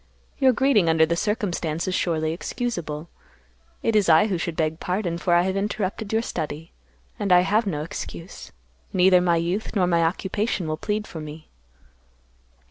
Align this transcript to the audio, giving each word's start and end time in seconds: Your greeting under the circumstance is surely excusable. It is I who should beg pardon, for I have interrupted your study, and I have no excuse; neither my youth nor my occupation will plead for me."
Your 0.39 0.51
greeting 0.51 0.89
under 0.89 1.05
the 1.05 1.15
circumstance 1.15 1.87
is 1.87 1.93
surely 1.93 2.33
excusable. 2.33 3.07
It 3.83 3.95
is 3.95 4.09
I 4.09 4.25
who 4.25 4.39
should 4.39 4.55
beg 4.55 4.79
pardon, 4.79 5.19
for 5.19 5.35
I 5.35 5.43
have 5.43 5.55
interrupted 5.55 6.11
your 6.11 6.23
study, 6.23 6.71
and 7.19 7.31
I 7.31 7.41
have 7.41 7.67
no 7.67 7.83
excuse; 7.83 8.51
neither 8.93 9.21
my 9.21 9.35
youth 9.35 9.75
nor 9.75 9.85
my 9.85 10.03
occupation 10.03 10.67
will 10.67 10.75
plead 10.77 11.05
for 11.05 11.19
me." 11.21 11.49